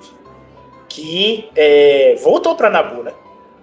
que 0.89 1.49
é, 1.55 2.15
voltou 2.23 2.55
para 2.55 2.69
Nabu, 2.69 3.03
né? 3.03 3.11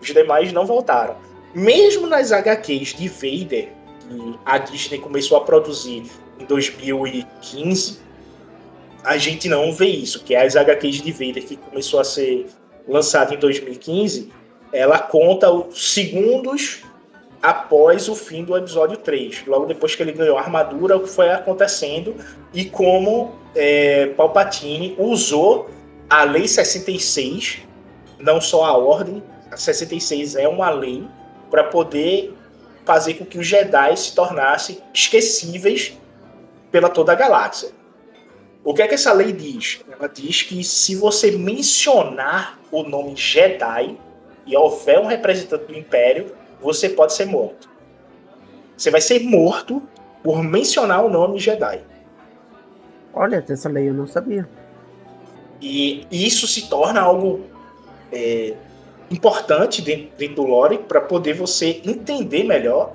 Os 0.01 0.09
demais 0.09 0.53
não 0.53 0.67
voltaram. 0.67 1.17
Mesmo 1.55 2.07
nas 2.07 2.31
HQs 2.31 2.95
de 2.95 3.09
Vader, 3.09 3.69
que 4.09 4.39
a 4.45 4.59
Disney 4.59 4.99
começou 4.99 5.39
a 5.39 5.41
produzir 5.41 6.05
em 6.39 6.45
2015, 6.45 8.01
a 9.05 9.17
gente 9.17 9.49
não 9.49 9.73
vê 9.73 9.87
isso, 9.87 10.23
que 10.23 10.35
é 10.35 10.45
as 10.45 10.57
HQs 10.57 11.03
de 11.03 11.13
Vader 11.13 11.45
que 11.45 11.57
começou 11.57 12.01
a 12.01 12.05
ser 12.05 12.47
lançada 12.87 13.35
em 13.35 13.39
2015, 13.39 14.31
ela 14.73 14.99
conta 14.99 15.51
os 15.51 15.93
segundos 15.93 16.83
após 17.41 18.09
o 18.09 18.15
fim 18.15 18.45
do 18.45 18.57
episódio 18.57 18.97
3, 18.97 19.45
logo 19.47 19.67
depois 19.67 19.95
que 19.95 20.03
ele 20.03 20.13
ganhou 20.13 20.39
a 20.39 20.41
armadura, 20.41 20.97
o 20.97 21.01
que 21.01 21.09
foi 21.09 21.29
acontecendo 21.31 22.15
e 22.55 22.65
como 22.65 23.33
é, 23.55 24.07
Palpatine 24.17 24.95
usou 24.99 25.69
a 26.09 26.25
Lei 26.25 26.47
66, 26.47 27.63
não 28.21 28.41
só 28.41 28.65
a 28.65 28.77
Ordem, 28.77 29.23
a 29.51 29.57
66 29.57 30.37
é 30.37 30.49
uma 30.49 30.71
lei 30.71 31.05
para 31.51 31.65
poder 31.65 32.35
fazer 32.85 33.15
com 33.15 33.25
que 33.25 33.39
os 33.39 33.47
Jedi 33.47 33.97
se 33.97 34.15
tornassem 34.15 34.79
esquecíveis 34.95 35.99
pela 36.71 36.89
toda 36.89 37.13
a 37.13 37.15
galáxia. 37.15 37.71
O 38.65 38.73
que 38.73 38.83
é 38.83 38.87
que 38.87 38.95
essa 38.95 39.13
lei 39.13 39.33
diz? 39.33 39.81
Ela 39.91 40.09
diz 40.09 40.43
que 40.43 40.63
se 40.63 40.95
você 40.95 41.33
mencionar 41.33 42.59
o 42.71 42.85
nome 42.85 43.17
Jedi 43.17 43.99
e 44.47 44.57
houver 44.57 45.01
um 45.01 45.07
representante 45.07 45.65
do 45.65 45.77
Império, 45.77 46.33
você 46.61 46.89
pode 46.89 47.13
ser 47.13 47.27
morto. 47.27 47.69
Você 48.77 48.91
vai 48.91 49.01
ser 49.01 49.21
morto 49.21 49.83
por 50.23 50.43
mencionar 50.43 51.05
o 51.05 51.09
nome 51.09 51.41
Jedi. 51.41 51.81
Olha, 53.13 53.45
essa 53.49 53.69
lei 53.69 53.89
eu 53.89 53.95
não 53.95 54.07
sabia. 54.07 54.49
E 55.61 56.07
isso 56.11 56.47
se 56.47 56.69
torna 56.69 57.01
algo 57.01 57.41
é, 58.13 58.55
importante 59.11 59.83
dentro, 59.83 60.17
dentro 60.17 60.37
do 60.37 60.45
lore 60.45 60.79
para 60.79 61.01
poder 61.01 61.35
você 61.35 61.83
entender 61.85 62.45
melhor 62.45 62.95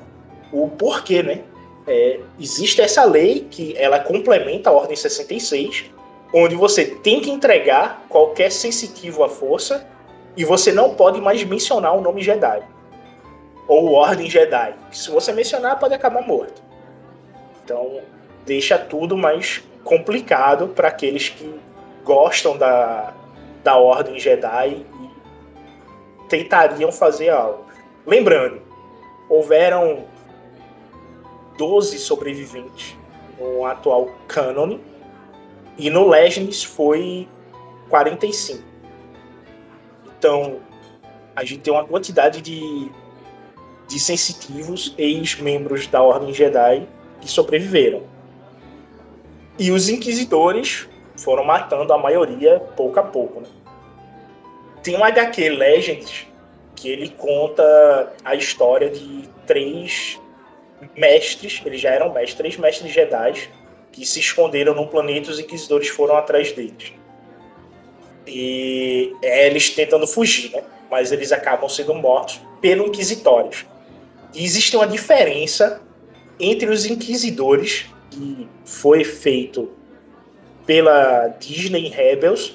o 0.51 0.69
porquê, 0.69 1.21
né? 1.21 1.43
É, 1.88 2.20
existe 2.39 2.82
essa 2.82 3.06
lei 3.06 3.48
que 3.50 3.74
ela 3.77 4.00
complementa 4.00 4.70
a 4.70 4.74
Ordem 4.74 4.96
66, 4.96 5.86
onde 6.34 6.56
você 6.56 6.86
tem 6.86 7.22
que 7.22 7.32
entregar 7.32 8.06
qualquer 8.10 8.51
sensitivo 8.51 9.24
à 9.24 9.29
força 9.29 9.88
e 10.36 10.44
você 10.44 10.72
não 10.72 10.94
pode 10.94 11.22
mais 11.22 11.44
mencionar 11.44 11.96
o 11.96 12.01
nome 12.01 12.22
Jedi 12.22 12.62
ou 13.67 13.91
Ordem 13.94 14.29
Jedi. 14.29 14.74
Se 14.91 15.12
você 15.12 15.32
mencionar, 15.34 15.77
pode 15.77 15.94
acabar 15.94 16.25
morto. 16.25 16.62
Então, 17.63 18.00
deixa 18.46 18.77
tudo 18.77 19.17
mais 19.17 19.63
complicado 19.84 20.70
para 20.70 20.88
aqueles 20.88 21.29
que 21.29 21.60
gostam 22.03 22.58
da, 22.58 23.13
da 23.63 23.77
Ordem 23.77 24.17
Jedi 24.20 24.86
e 25.01 26.27
tentariam 26.29 26.91
fazer 26.91 27.29
algo. 27.29 27.65
Lembrando, 28.06 28.62
houveram 29.29 30.06
12 31.57 31.97
sobreviventes 31.99 32.95
no 33.39 33.65
atual 33.65 34.09
canon 34.27 34.77
e 35.77 35.89
no 35.89 36.07
Legends 36.07 36.63
foi 36.63 37.27
45. 37.89 38.63
Então, 40.17 40.59
a 41.35 41.43
gente 41.43 41.61
tem 41.61 41.72
uma 41.72 41.85
quantidade 41.85 42.41
de, 42.41 42.91
de 43.87 44.00
sensitivos 44.00 44.96
ex-membros 44.98 45.87
da 45.87 46.01
Ordem 46.01 46.33
Jedi 46.33 46.87
que 47.22 47.29
sobreviveram. 47.29 48.03
E 49.59 49.72
os 49.72 49.89
inquisidores 49.89 50.87
foram 51.15 51.43
matando 51.43 51.93
a 51.93 51.98
maioria 51.98 52.59
pouco 52.75 53.00
a 53.00 53.03
pouco. 53.03 53.41
Né? 53.41 53.48
Tem 54.83 54.96
um 54.96 55.03
HQ 55.03 55.50
Legends 55.50 56.27
que 56.75 56.89
ele 56.89 57.09
conta 57.09 58.13
a 58.24 58.35
história 58.35 58.89
de 58.89 59.27
três 59.46 60.20
mestres, 60.96 61.61
eles 61.66 61.81
já 61.81 61.90
eram 61.90 62.13
mestres, 62.13 62.35
três 62.35 62.57
mestres 62.57 62.92
Jedi 62.92 63.50
que 63.92 64.05
se 64.05 64.20
esconderam 64.20 64.75
num 64.75 64.85
planeta 64.85 65.29
e 65.29 65.31
os 65.31 65.40
inquisidores 65.40 65.87
foram 65.87 66.16
atrás 66.16 66.51
deles. 66.51 66.94
E 68.27 69.11
é 69.24 69.48
eles 69.48 69.72
tentando 69.72 70.05
fugir, 70.05 70.51
né? 70.51 70.63
Mas 70.92 71.11
eles 71.11 71.31
acabam 71.31 71.68
sendo 71.68 71.96
mortos 71.96 72.40
pelo 72.61 72.87
Inquisitórios. 72.87 73.66
E 74.35 74.44
existe 74.44 74.75
uma 74.75 74.85
diferença 74.85 75.81
entre 76.40 76.70
os 76.70 76.85
Inquisidores, 76.85 77.87
que 78.11 78.48
foi 78.63 79.03
feito 79.03 79.72
pela 80.66 81.29
Disney 81.40 81.87
Rebels, 81.87 82.53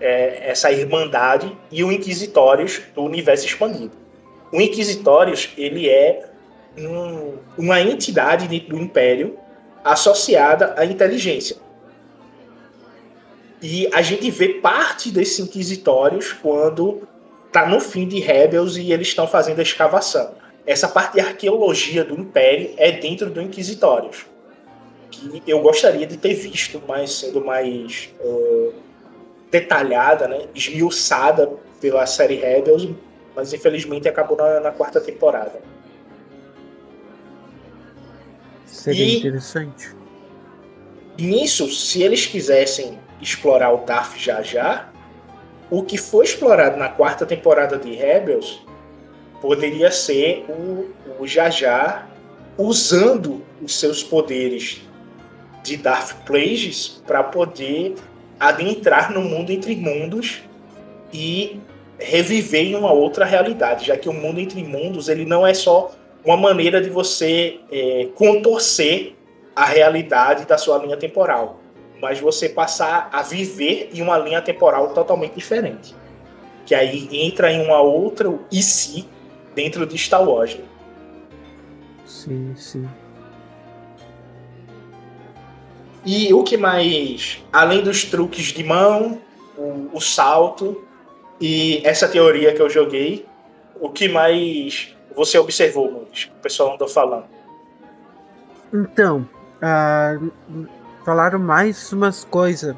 é, 0.00 0.50
essa 0.50 0.70
irmandade, 0.70 1.56
e 1.72 1.82
o 1.82 1.90
Inquisitórios 1.90 2.82
do 2.94 3.02
universo 3.02 3.46
expandido. 3.46 3.96
O 4.52 4.60
Inquisitórios, 4.60 5.50
ele 5.56 5.88
é 5.88 6.33
um, 6.76 7.38
uma 7.56 7.80
entidade 7.80 8.48
dentro 8.48 8.70
do 8.70 8.78
Império 8.78 9.38
associada 9.84 10.74
à 10.76 10.84
inteligência. 10.84 11.56
E 13.60 13.88
a 13.94 14.02
gente 14.02 14.30
vê 14.30 14.48
parte 14.60 15.10
desses 15.10 15.38
inquisitórios 15.38 16.32
quando 16.32 17.08
tá 17.50 17.66
no 17.66 17.80
fim 17.80 18.06
de 18.06 18.18
Rebels 18.20 18.76
e 18.76 18.92
eles 18.92 19.08
estão 19.08 19.26
fazendo 19.26 19.60
a 19.60 19.62
escavação. 19.62 20.34
Essa 20.66 20.88
parte 20.88 21.14
de 21.14 21.20
arqueologia 21.20 22.04
do 22.04 22.14
Império 22.14 22.72
é 22.76 22.92
dentro 22.92 23.30
do 23.30 23.40
Inquisitórios. 23.40 24.26
Que 25.10 25.42
eu 25.46 25.60
gostaria 25.60 26.06
de 26.06 26.16
ter 26.16 26.34
visto, 26.34 26.82
mas 26.88 27.12
sendo 27.12 27.44
mais 27.44 28.10
uh, 28.20 28.74
detalhada, 29.50 30.26
né, 30.26 30.46
esmiuçada 30.54 31.50
pela 31.80 32.04
série 32.06 32.34
Rebels, 32.34 32.88
mas 33.36 33.52
infelizmente 33.52 34.08
acabou 34.08 34.36
na, 34.36 34.58
na 34.58 34.72
quarta 34.72 35.00
temporada. 35.00 35.60
Seria 38.74 39.04
e, 39.04 39.18
interessante. 39.18 39.94
Nisso, 41.16 41.70
se 41.70 42.02
eles 42.02 42.26
quisessem 42.26 42.98
explorar 43.20 43.72
o 43.72 43.84
Darth 43.84 44.16
já 44.18 44.42
já, 44.42 44.88
o 45.70 45.82
que 45.82 45.96
foi 45.96 46.24
explorado 46.24 46.76
na 46.76 46.88
quarta 46.88 47.24
temporada 47.24 47.78
de 47.78 47.94
Rebels 47.94 48.60
poderia 49.40 49.90
ser 49.92 50.44
o, 50.48 50.90
o 51.20 51.26
Jar 51.26 52.08
usando 52.58 53.44
os 53.62 53.78
seus 53.78 54.02
poderes 54.02 54.82
de 55.62 55.76
Darth 55.76 56.24
Plagueis 56.24 57.00
para 57.06 57.22
poder 57.22 57.94
adentrar 58.40 59.12
no 59.12 59.20
mundo 59.20 59.52
entre 59.52 59.76
mundos 59.76 60.42
e 61.12 61.60
reviver 61.96 62.66
em 62.66 62.74
uma 62.74 62.92
outra 62.92 63.24
realidade, 63.24 63.86
já 63.86 63.96
que 63.96 64.08
o 64.08 64.12
mundo 64.12 64.40
entre 64.40 64.62
mundos 64.64 65.08
ele 65.08 65.24
não 65.24 65.46
é 65.46 65.54
só 65.54 65.92
uma 66.24 66.36
maneira 66.36 66.80
de 66.80 66.88
você 66.88 67.60
é, 67.70 68.08
contorcer 68.14 69.14
a 69.54 69.66
realidade 69.66 70.46
da 70.46 70.56
sua 70.56 70.78
linha 70.78 70.96
temporal, 70.96 71.60
mas 72.00 72.18
você 72.18 72.48
passar 72.48 73.08
a 73.12 73.22
viver 73.22 73.90
em 73.92 74.00
uma 74.00 74.18
linha 74.18 74.40
temporal 74.40 74.92
totalmente 74.94 75.34
diferente. 75.34 75.94
Que 76.66 76.74
aí 76.74 77.08
entra 77.12 77.52
em 77.52 77.64
uma 77.64 77.80
outra 77.80 78.32
e 78.50 78.62
si 78.62 79.06
dentro 79.54 79.86
de 79.86 79.98
Star 79.98 80.26
Wars. 80.26 80.56
Sim, 82.06 82.54
sim. 82.56 82.88
E 86.06 86.32
o 86.34 86.42
que 86.42 86.56
mais? 86.56 87.42
Além 87.52 87.82
dos 87.82 88.04
truques 88.04 88.46
de 88.46 88.64
mão, 88.64 89.20
o, 89.56 89.90
o 89.92 90.00
salto 90.00 90.84
e 91.40 91.80
essa 91.84 92.08
teoria 92.08 92.52
que 92.54 92.60
eu 92.60 92.68
joguei, 92.68 93.26
o 93.80 93.88
que 93.88 94.08
mais 94.08 94.93
você 95.14 95.38
observou? 95.38 95.86
O 95.86 96.40
pessoal 96.42 96.74
andou 96.74 96.88
falando. 96.88 97.24
Então, 98.72 99.28
uh, 99.56 100.66
falaram 101.04 101.38
mais 101.38 101.92
umas 101.92 102.24
coisas. 102.24 102.74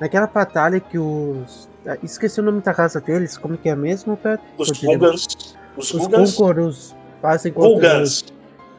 Naquela 0.00 0.26
batalha 0.26 0.80
que 0.80 0.98
os. 0.98 1.68
Ah, 1.86 1.96
esqueci 2.02 2.40
o 2.40 2.42
nome 2.42 2.60
da 2.60 2.74
casa 2.74 3.00
deles, 3.00 3.38
como 3.38 3.56
que 3.56 3.68
é 3.68 3.76
mesmo, 3.76 4.16
Pet? 4.16 4.42
Os 4.58 4.70
Gungans. 4.70 5.56
Os, 5.76 5.94
os 5.94 6.36
Gungans 6.36 6.96
fazem 7.20 7.52
contra 7.52 8.02
os. 8.02 8.24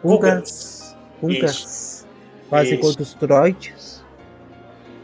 Gungans. 0.04 0.96
Gungans. 1.22 2.06
Fazem 2.50 2.80
contra 2.80 3.02
os 3.02 3.14
droids. 3.14 4.04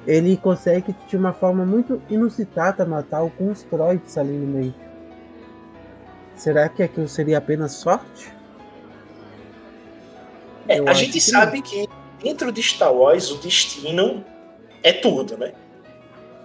Ele 0.06 0.36
consegue, 0.36 0.94
de 1.08 1.16
uma 1.16 1.32
forma 1.32 1.66
muito 1.66 2.02
inusitada, 2.10 2.86
matar 2.86 3.20
alguns 3.20 3.64
droids 3.64 4.18
ali 4.18 4.34
no 4.34 4.48
meio. 4.48 4.74
Será 6.44 6.68
que 6.68 6.84
aquilo 6.84 7.08
seria 7.08 7.38
apenas 7.38 7.72
sorte? 7.72 8.28
É, 10.68 10.78
a 10.78 10.94
gente 10.94 11.14
que 11.14 11.22
sabe 11.22 11.60
não. 11.60 11.64
que 11.64 11.88
dentro 12.22 12.52
de 12.52 12.62
Star 12.62 12.94
Wars 12.94 13.32
o 13.32 13.38
destino 13.38 14.26
é 14.84 14.92
tudo, 14.92 15.38
né? 15.38 15.54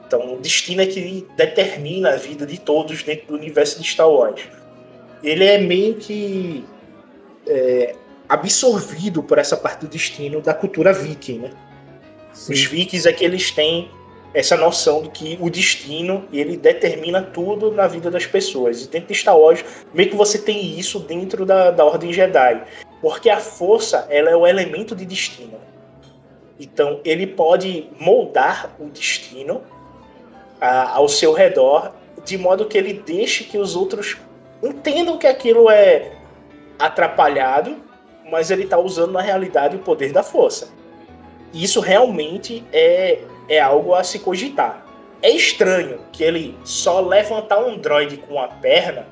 Então 0.07 0.35
o 0.35 0.41
destino 0.41 0.83
é 0.83 0.87
que 0.87 1.27
determina 1.37 2.11
a 2.11 2.17
vida 2.17 2.47
de 2.47 2.61
todos 2.61 3.03
dentro 3.03 3.27
do 3.27 3.35
universo 3.35 3.83
de 3.83 3.89
Star 3.89 4.09
Wars. 4.09 4.41
Ele 5.21 5.43
é 5.43 5.59
meio 5.59 5.97
que 5.97 6.65
é, 7.49 7.97
absorvido 8.29 9.21
por 9.21 9.37
essa 9.37 9.57
parte 9.57 9.81
do 9.81 9.89
destino 9.89 10.41
da 10.41 10.55
cultura 10.55 10.93
viking, 10.93 11.41
né? 11.41 11.51
Sim. 12.33 12.53
Os 12.53 12.65
vikings 12.67 13.09
é 13.09 13.13
que 13.13 13.25
eles 13.25 13.51
têm 13.51 13.91
essa 14.35 14.57
noção 14.57 15.03
de 15.03 15.11
que 15.11 15.38
o 15.41 15.49
destino 15.49 16.29
ele 16.33 16.57
determina 16.57 17.23
tudo 17.23 17.71
na 17.73 17.87
vida 17.87 18.11
das 18.11 18.27
pessoas. 18.27 18.85
E 18.85 18.88
dentro 18.88 19.09
de 19.09 19.14
Star 19.14 19.38
Wars, 19.38 19.64
meio 19.93 20.11
que 20.11 20.17
você 20.17 20.38
tem 20.38 20.79
isso 20.79 20.99
dentro 20.99 21.47
da, 21.47 21.71
da 21.71 21.85
Ordem 21.85 22.12
Jedi. 22.12 22.62
Porque 23.01 23.31
a 23.31 23.38
força 23.38 24.07
ela 24.11 24.31
é 24.31 24.37
o 24.37 24.47
elemento 24.47 24.95
de 24.95 25.07
destino. 25.07 25.59
Então 26.61 27.01
ele 27.05 27.27
pode 27.27 27.88
moldar 27.99 28.75
o 28.79 28.87
destino 28.87 29.62
a, 30.61 30.97
ao 30.97 31.09
seu 31.09 31.33
redor 31.33 31.93
de 32.25 32.37
modo 32.37 32.67
que 32.67 32.77
ele 32.77 32.93
deixe 32.93 33.45
que 33.45 33.57
os 33.57 33.77
outros 33.77 34.19
entendam 34.62 35.17
que 35.17 35.27
aquilo 35.27 35.71
é 35.71 36.12
atrapalhado, 36.79 37.77
mas 38.31 38.51
ele 38.51 38.64
está 38.64 38.79
usando 38.79 39.12
na 39.12 39.23
realidade 39.23 39.77
o 39.77 39.79
poder 39.79 40.12
da 40.12 40.23
força. 40.23 40.69
Isso 41.55 41.81
realmente 41.81 42.64
é 42.73 43.21
é 43.49 43.59
algo 43.61 43.95
a 43.95 44.05
se 44.05 44.19
cogitar. 44.19 44.87
É 45.21 45.31
estranho 45.31 45.99
que 46.13 46.23
ele 46.23 46.57
só 46.65 47.01
levantar 47.01 47.59
um 47.65 47.77
droid 47.77 48.19
com 48.19 48.41
a 48.41 48.49
perna, 48.49 49.07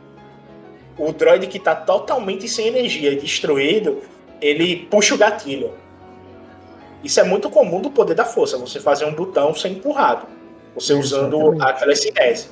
o 0.99 1.13
droid 1.13 1.47
que 1.47 1.59
está 1.59 1.75
totalmente 1.75 2.49
sem 2.49 2.69
energia 2.69 3.15
destruído, 3.17 4.03
ele 4.41 4.87
puxa 4.91 5.15
o 5.15 5.19
gatilho. 5.19 5.73
Isso 7.03 7.21
é 7.21 7.25
muito 7.25 7.51
comum 7.51 7.81
do 7.81 7.91
poder 7.91 8.15
da 8.15 8.25
força, 8.25 8.57
você 8.57 8.81
fazer 8.81 9.05
um 9.05 9.13
botão 9.13 9.55
ser 9.55 9.69
empurrado, 9.69 10.27
você 10.75 10.95
usando 10.95 11.61
a 11.63 11.73
telecinese. 11.73 12.49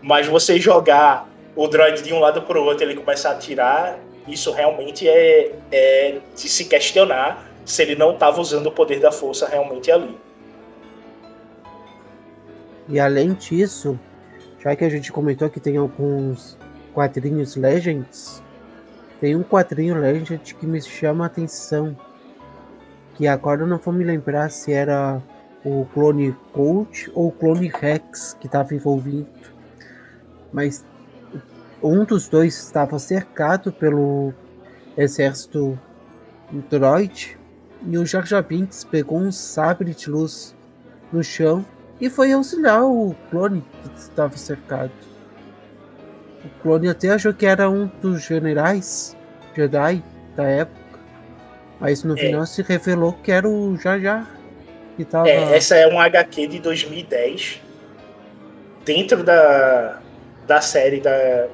Mas 0.00 0.26
você 0.26 0.58
jogar 0.60 1.28
o 1.56 1.66
droid 1.66 2.02
de 2.02 2.12
um 2.12 2.20
lado 2.20 2.42
para 2.42 2.60
o 2.60 2.64
outro 2.64 2.84
ele 2.84 2.94
começar 2.94 3.30
a 3.30 3.32
atirar, 3.32 3.98
isso 4.26 4.52
realmente 4.52 5.08
é, 5.08 5.52
é 5.72 6.18
de 6.34 6.48
se 6.48 6.66
questionar 6.66 7.48
se 7.64 7.82
ele 7.82 7.96
não 7.96 8.12
estava 8.12 8.40
usando 8.40 8.66
o 8.66 8.72
poder 8.72 9.00
da 9.00 9.10
força 9.10 9.46
realmente 9.46 9.90
ali. 9.90 10.16
E 12.88 12.98
além 12.98 13.34
disso, 13.34 13.98
já 14.58 14.74
que 14.74 14.84
a 14.84 14.88
gente 14.88 15.12
comentou 15.12 15.50
que 15.50 15.60
tem 15.60 15.76
alguns 15.76 16.56
quadrinhos 16.94 17.54
Legends, 17.54 18.42
tem 19.20 19.36
um 19.36 19.42
quadrinho 19.42 20.00
Legend 20.00 20.54
que 20.54 20.66
me 20.66 20.80
chama 20.80 21.24
a 21.24 21.26
atenção. 21.26 21.96
Que 23.14 23.26
agora 23.26 23.62
eu 23.62 23.66
não 23.66 23.78
vou 23.78 23.92
me 23.92 24.04
lembrar 24.04 24.50
se 24.50 24.72
era 24.72 25.20
o 25.64 25.84
clone 25.92 26.34
Colt 26.52 27.08
ou 27.14 27.28
o 27.28 27.32
clone 27.32 27.68
Rex 27.68 28.36
que 28.40 28.46
estava 28.46 28.74
envolvido. 28.74 29.28
Mas 30.52 30.84
um 31.82 32.04
dos 32.04 32.28
dois 32.28 32.56
estava 32.56 32.98
cercado 32.98 33.70
pelo 33.70 34.32
exército 34.96 35.78
droid 36.70 37.38
e 37.86 37.98
o 37.98 38.06
Jar 38.06 38.24
Jar 38.26 38.42
Binks 38.42 38.82
pegou 38.84 39.18
um 39.18 39.30
sabre 39.30 39.94
de 39.94 40.10
luz 40.10 40.56
no 41.12 41.22
chão 41.22 41.64
e 42.00 42.08
foi 42.08 42.32
auxiliar 42.32 42.84
o 42.84 43.14
clone 43.30 43.64
que 43.82 43.98
estava 43.98 44.36
cercado. 44.36 44.92
O 46.44 46.62
clone 46.62 46.88
até 46.88 47.08
achou 47.10 47.34
que 47.34 47.44
era 47.44 47.68
um 47.68 47.86
dos 48.00 48.22
generais 48.22 49.16
Jedi 49.54 50.02
da 50.36 50.44
época, 50.44 51.00
mas 51.80 52.04
no 52.04 52.16
é. 52.16 52.20
final 52.20 52.46
se 52.46 52.62
revelou 52.62 53.12
que 53.12 53.32
era 53.32 53.48
o 53.48 53.76
Jar 53.76 54.00
Jar. 54.00 54.30
Que 54.96 55.04
tava... 55.04 55.28
É, 55.28 55.56
essa 55.56 55.74
é 55.76 55.86
um 55.86 55.98
HQ 55.98 56.46
de 56.46 56.58
2010, 56.60 57.60
dentro 58.84 59.22
da, 59.22 60.00
da 60.46 60.60
série 60.60 61.00
da 61.00 61.48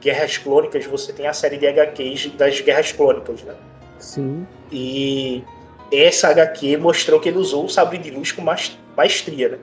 Guerras 0.00 0.36
Clônicas, 0.36 0.84
você 0.84 1.12
tem 1.12 1.26
a 1.26 1.32
série 1.32 1.56
de 1.56 1.66
HQs 1.66 2.32
das 2.36 2.60
Guerras 2.60 2.92
Clônicas, 2.92 3.42
né? 3.42 3.54
Sim. 3.98 4.46
E 4.70 5.42
essa 5.90 6.28
HQ 6.28 6.76
mostrou 6.76 7.20
que 7.20 7.28
ele 7.28 7.38
usou 7.38 7.64
o 7.64 7.68
sabre 7.70 7.96
de 7.96 8.10
luz 8.10 8.32
com 8.32 8.42
maestria, 8.96 9.48
né? 9.50 9.58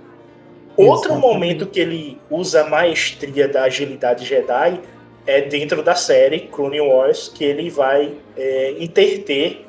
Outro 0.87 1.15
momento 1.15 1.65
que 1.65 1.79
ele 1.79 2.17
usa 2.29 2.61
a 2.61 2.69
maestria 2.69 3.47
da 3.47 3.63
agilidade 3.63 4.25
Jedi 4.25 4.79
é 5.25 5.41
dentro 5.41 5.83
da 5.83 5.95
série 5.95 6.41
Clone 6.41 6.81
Wars, 6.81 7.27
que 7.27 7.43
ele 7.43 7.69
vai 7.69 8.13
é, 8.35 8.75
interter 8.79 9.65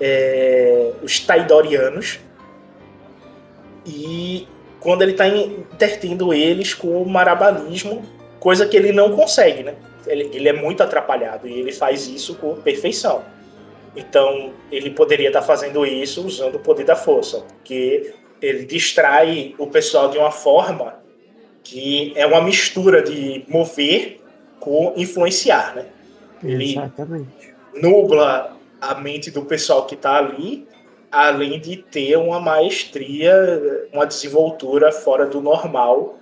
é, 0.00 0.92
os 1.02 1.20
Taidorianos 1.20 2.18
e 3.86 4.46
quando 4.80 5.02
ele 5.02 5.12
está 5.12 5.28
intertendo 5.28 6.32
eles 6.32 6.74
com 6.74 7.02
o 7.02 7.08
marabalismo, 7.08 8.02
coisa 8.38 8.66
que 8.66 8.76
ele 8.76 8.92
não 8.92 9.14
consegue, 9.14 9.62
né? 9.62 9.74
Ele, 10.06 10.30
ele, 10.32 10.48
é 10.48 10.52
muito 10.52 10.82
atrapalhado 10.82 11.46
e 11.46 11.60
ele 11.60 11.72
faz 11.72 12.08
isso 12.08 12.34
com 12.36 12.56
perfeição. 12.56 13.22
Então, 13.94 14.52
ele 14.72 14.90
poderia 14.90 15.28
estar 15.28 15.40
tá 15.40 15.46
fazendo 15.46 15.84
isso 15.84 16.26
usando 16.26 16.54
o 16.54 16.58
poder 16.58 16.84
da 16.84 16.96
força, 16.96 17.40
porque 17.40 18.14
ele 18.40 18.64
distrai 18.64 19.54
o 19.58 19.66
pessoal 19.66 20.10
de 20.10 20.18
uma 20.18 20.30
forma 20.30 21.00
que 21.62 22.12
é 22.16 22.26
uma 22.26 22.40
mistura 22.40 23.02
de 23.02 23.44
mover 23.48 24.20
com 24.58 24.94
influenciar, 24.96 25.74
né? 25.74 25.86
Ele 26.42 26.72
Exatamente. 26.72 27.54
nubla 27.74 28.56
a 28.80 28.94
mente 28.94 29.30
do 29.30 29.44
pessoal 29.44 29.86
que 29.86 29.94
está 29.94 30.16
ali, 30.16 30.66
além 31.12 31.60
de 31.60 31.76
ter 31.76 32.16
uma 32.16 32.40
maestria, 32.40 33.88
uma 33.92 34.06
desenvoltura 34.06 34.90
fora 34.90 35.26
do 35.26 35.40
normal, 35.40 36.18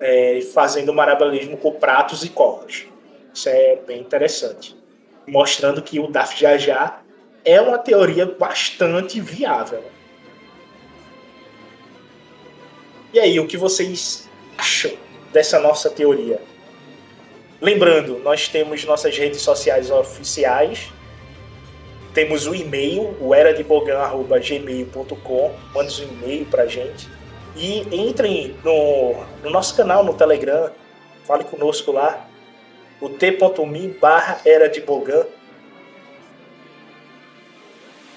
é, 0.00 0.40
fazendo 0.52 0.92
marabalismo 0.92 1.56
com 1.56 1.72
pratos 1.72 2.24
e 2.24 2.28
copas. 2.28 2.84
Isso 3.32 3.48
é 3.48 3.76
bem 3.86 4.00
interessante. 4.00 4.76
Mostrando 5.26 5.82
que 5.82 5.98
o 6.00 6.08
Daf 6.08 6.38
Jajá 6.38 7.00
é 7.44 7.60
uma 7.60 7.78
teoria 7.78 8.26
bastante 8.26 9.20
viável. 9.20 9.82
E 13.14 13.20
aí, 13.20 13.38
o 13.38 13.46
que 13.46 13.56
vocês 13.56 14.28
acham 14.58 14.90
dessa 15.32 15.60
nossa 15.60 15.88
teoria? 15.88 16.40
Lembrando, 17.60 18.18
nós 18.18 18.48
temos 18.48 18.84
nossas 18.84 19.16
redes 19.16 19.40
sociais 19.40 19.88
oficiais, 19.88 20.92
temos 22.12 22.48
o 22.48 22.54
e-mail, 22.56 23.16
o 23.20 23.32
eradebogan.gmail.com, 23.32 25.54
mande 25.72 26.02
um 26.02 26.08
e-mail 26.08 26.44
pra 26.46 26.66
gente. 26.66 27.08
E 27.54 27.82
entrem 27.94 28.56
no, 28.64 29.14
no 29.44 29.50
nosso 29.50 29.76
canal 29.76 30.02
no 30.02 30.14
Telegram, 30.14 30.72
fale 31.24 31.44
conosco 31.44 31.92
lá, 31.92 32.28
o 33.00 33.08
t.me 33.08 33.88
barra 34.00 34.40
era 34.44 34.68
de 34.68 34.80
Bogan. 34.80 35.24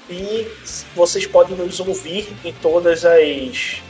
E 0.09 0.47
vocês 0.95 1.27
podem 1.27 1.55
nos 1.55 1.79
ouvir 1.79 2.35
em 2.43 2.51
todas 2.51 3.05
as 3.05 3.83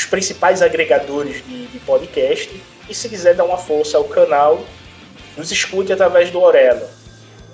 os 0.00 0.06
principais 0.06 0.62
agregadores 0.62 1.44
de, 1.44 1.66
de 1.66 1.78
podcast. 1.80 2.50
E 2.88 2.94
se 2.94 3.08
quiser 3.08 3.34
dar 3.34 3.44
uma 3.44 3.58
força 3.58 3.98
ao 3.98 4.04
canal, 4.04 4.64
nos 5.36 5.52
escute 5.52 5.92
através 5.92 6.30
do 6.30 6.40
Orelo. 6.40 6.86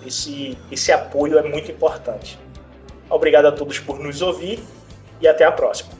Esse, 0.07 0.57
esse 0.71 0.93
apoio 0.93 1.39
é 1.39 1.43
muito 1.43 1.73
importante. 1.73 2.39
Obrigado 3.11 3.47
a 3.47 3.53
todos 3.53 3.81
por 3.81 3.99
nos 3.99 4.23
ouvir 4.23 4.61
e 5.21 5.27
até 5.27 5.45
a 5.45 5.51
próxima. 5.51 5.91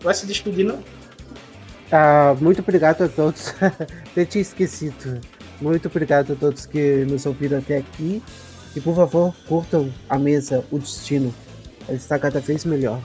Vai 0.00 0.14
se 0.14 0.26
despedir, 0.26 0.64
não? 0.64 0.82
Ah, 1.92 2.34
muito 2.40 2.62
obrigado 2.62 3.04
a 3.04 3.08
todos. 3.08 3.54
Eu 4.16 4.24
tinha 4.24 4.40
esquecido. 4.40 5.20
Muito 5.60 5.88
obrigado 5.88 6.32
a 6.32 6.36
todos 6.36 6.64
que 6.64 7.04
nos 7.04 7.26
ouviram 7.26 7.58
até 7.58 7.78
aqui. 7.78 8.22
E 8.76 8.80
por 8.80 8.94
favor, 8.94 9.34
curtam 9.48 9.90
a 10.06 10.18
mesa 10.18 10.62
O 10.70 10.78
Destino. 10.78 11.34
Ela 11.88 11.96
está 11.96 12.18
cada 12.18 12.40
vez 12.40 12.66
melhor. 12.66 13.00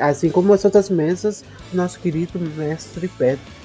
Assim 0.00 0.30
como 0.30 0.54
as 0.54 0.64
outras 0.64 0.88
mesas, 0.88 1.44
nosso 1.70 2.00
querido 2.00 2.40
mestre 2.40 3.08
Pedro. 3.18 3.59